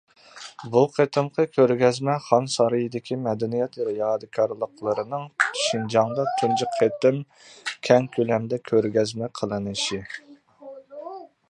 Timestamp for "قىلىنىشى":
9.41-10.05